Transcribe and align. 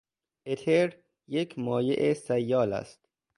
اتر 0.45 0.89
یک 1.27 1.59
مایع 1.59 2.13
سیال 2.13 2.73
است. 2.73 3.07